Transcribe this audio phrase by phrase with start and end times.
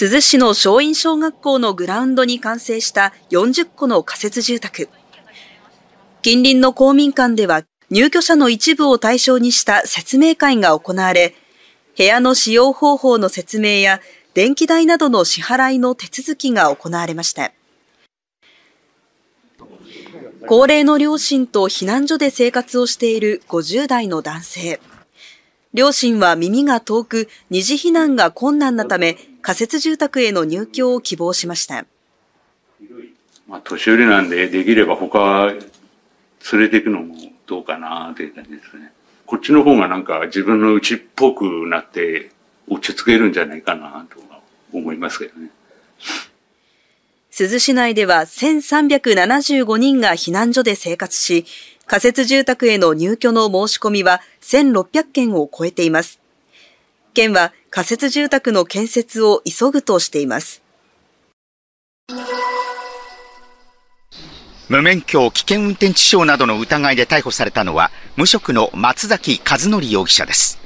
[0.00, 4.88] 珠洲市の松陰小学校のグラウンドに完成した40戸の仮設住宅。
[6.22, 11.34] 近隣の公民館では入居者の一部を対象にした説明会が行われ、
[11.96, 14.00] 部屋の使用方法の説明や
[14.34, 17.50] 電気代などの支払いの手続きが行われました。
[20.46, 24.80] 高齢の両親と避難所で生活をしている50代の男性。
[25.74, 29.18] 両親は耳が遠く、二次避難が困難なため、
[29.48, 31.86] 仮設住宅への入居を希望しました。
[33.48, 35.46] まあ、年寄りなんで、できれば他
[36.52, 37.14] 連れていくのも
[37.46, 38.92] どうかなという感じですね。
[39.24, 42.30] こっちの方がなんか自分の家っぽくなって
[42.68, 44.20] 落ち着けるんじゃないかなと
[44.70, 45.48] 思いますけどね。
[47.34, 51.46] 珠洲市内では1375人が避難所で生活し、
[51.86, 56.20] 仮設住宅への入居の申し込みは1600件を超えています。
[57.14, 60.62] 県は仮設住宅の建設を急ぐとしています。
[64.68, 70.58] 無免許危険運転致傷などの疑いで逮捕されたのは、無職の松崎和則容疑者です。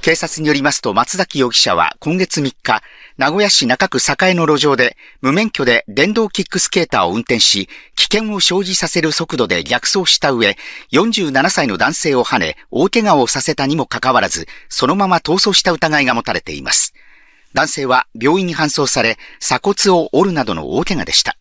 [0.00, 2.82] 警察によりますと松崎容疑者は今月3日、
[3.18, 10.56] 名古屋市中区栄の路上で無免許で電動キックスケーターを運転し、危険を生じさせる速度で逆走した上、
[10.92, 16.94] 47歳の男性を跳ね、大怪我をさせたにもかかわらず、そのまま逃走した疑いが持たれています。
[17.54, 21.36] 男性は病院に搬送され、鎖骨を折るなどの大怪我でした。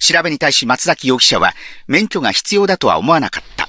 [0.00, 1.54] 調べに対し松崎容疑者は、
[1.86, 3.68] 免許が必要だとは思わなかった。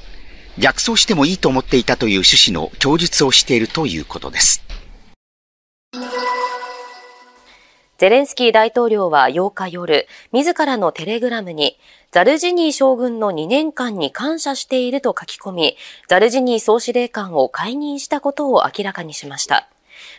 [0.57, 4.63] 逆走してもいいと思っていたという趣旨の供述をしているということです。
[7.97, 11.77] ゼレンスキー大統領は8日夜、自らのテレグラムに、
[12.11, 15.77] ザルジニー将軍の2年間に感謝していると書き込み、
[16.09, 19.69] ザルジニー総司令官を解任したことを明らかにしました。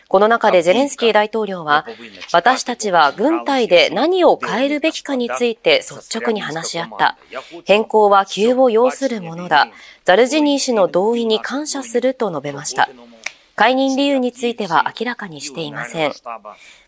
[0.07, 1.85] この中でゼレンスキー大統領は、
[2.33, 7.15] 私たちは軍隊で何を変えるべきかについて率直に話し合った。
[7.65, 9.67] 変更は急を要するものだ。
[10.03, 12.89] ザルジニー氏の同意に感謝すると述べました。
[13.57, 16.13] 解任理由については明らかにしていません。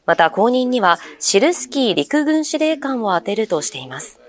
[0.06, 4.20] また後任にはシルスキー陸軍司令官を充てるとしています。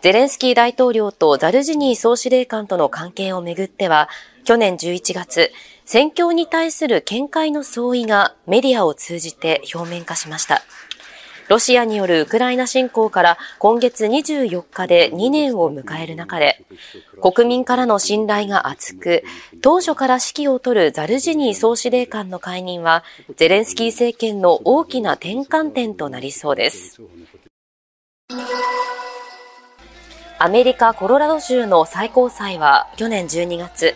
[0.00, 4.08] ゼレンスキー大統領とザルジニー総司令官との関係をめぐっては、
[4.44, 5.52] 去年11月、
[5.84, 10.62] 戦況に対する見解の相違がメディアを通じて表面化しました。
[11.48, 16.64] ロシアによるウクライナ侵攻から今月24日で2年を迎える中で、
[17.20, 19.24] 国民からの信頼が厚く、
[19.60, 23.04] 当初から指揮を執るザルジニー総司令官の解任は、
[23.36, 27.00] ゼレンスキー政権の大きな転換点となりそうです。
[30.38, 33.94] アメリカ・コロラド州の最高裁は去年12月、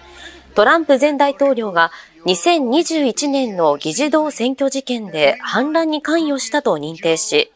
[0.56, 1.92] トランプ前大統領が
[2.24, 7.52] 2021年の議事堂選挙事件で反乱に関与したと認定し、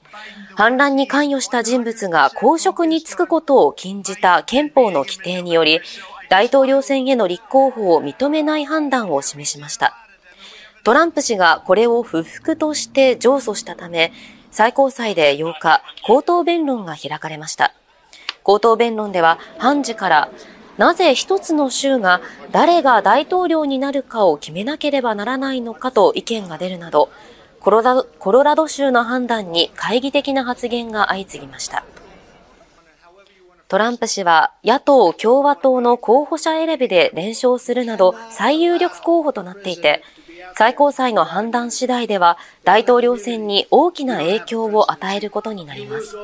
[0.55, 5.81] 反乱に関与した人物が公職に就くことを禁じた憲法の規定により、
[6.29, 9.97] 大統領選への立候補を認めない判断を示しました。
[10.85, 14.13] トランプ氏がこれを不服として上訴したため、
[14.51, 17.73] 最高裁で8日、口頭弁論が開かれました。
[18.43, 20.31] 口頭弁論では判事から
[20.81, 27.11] なぜ一つの州が誰が大統領になるかを決めなければならないのかと意見が出るなど、
[27.61, 31.85] コロラドコロラド州の判断に懐疑的な発言が相次ぎました。
[33.69, 40.03] トランプ氏は野党共和党の候補者選びで連勝するなど最有力候補となっていて、
[40.57, 46.17] 最高裁の判断次第では大統領選に大きな影響を与えることになります。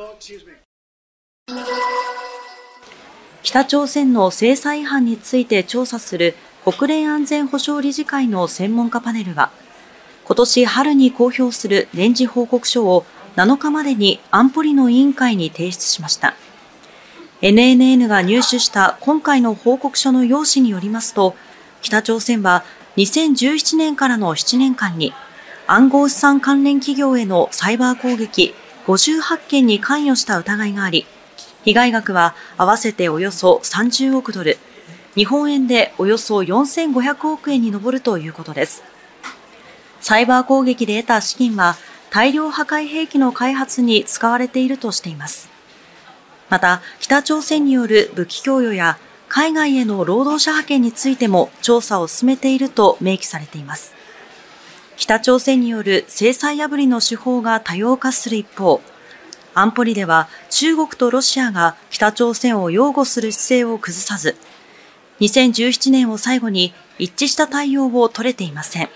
[3.47, 6.35] 北朝鮮の制裁違反について調査する
[6.65, 9.51] 国連安全保障理事会の専門家パネルは、
[10.25, 13.05] 今年春に公表する年次報告書を
[13.37, 16.35] 7日までに安保理の委員会に提出しました。
[17.41, 21.33] NNN が入手した今回の報告書の用紙によりますと、
[21.81, 22.65] 北朝鮮は
[22.97, 25.13] 2017年からの7年間に
[25.67, 28.53] 暗号資産関連企業へのサイバー攻撃
[28.87, 31.07] 58件に関与した疑いがあり、
[31.63, 34.57] 被害額は合わせておよそ30億ドル、
[35.15, 38.83] 日本円でおよそ4500億円に上るということです。
[39.99, 41.75] サイバー攻撃で得た資金は
[42.09, 45.49] 大量破壊兵器の開発に使われているとしています。
[46.49, 53.93] また、北朝鮮による武器供与や海外への労働者派遣についても調査を進めていると明記されています。
[54.95, 58.81] 北朝鮮による制裁破りの手法が多様化する一方、
[59.59, 64.35] 安保理では中国とロシアが北朝鮮を擁護する姿勢を崩さず、
[65.19, 68.89] 2017年を最後に一致した対応を取れていません。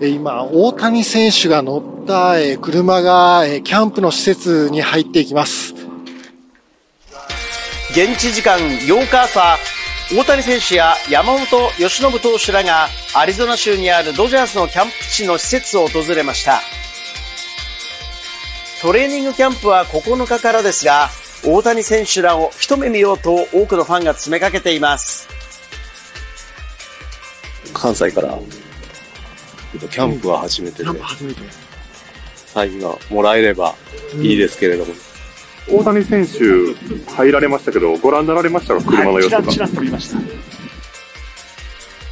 [0.00, 5.74] 今、大谷選手が乗った車がキャンプの施設に入っていきます。
[7.92, 9.58] 現地時間8日朝、
[10.12, 11.46] 大谷選手や山本
[11.78, 16.60] 由伸投手らがアリゾナ州にあるドジャースのキャンプ地の施設を訪れました。
[18.80, 21.10] トレーニングキャンプは9日からですが、
[21.44, 25.28] 大谷選手らを一目見ようと多くのファンが詰めかけています。
[27.74, 28.38] 関西から
[29.78, 30.90] キャンプは初めてで、
[32.46, 33.74] サインがもらえれば
[34.18, 34.94] いいですけれども。
[35.70, 36.38] 大谷選手
[37.12, 39.52] 入られましたけど、ご覧になられましたか、車の様子とか。
[39.52, 40.18] ちらと見ました。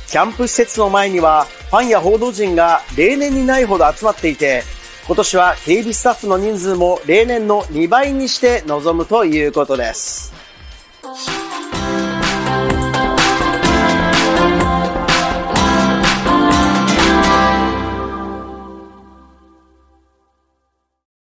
[0.07, 4.65] キャンプ施設の前には、ファンや報道陣が例年にないほど集まっていて、
[5.09, 10.28] 今年は警備スタッフの人数も例年の2倍にして臨むということです。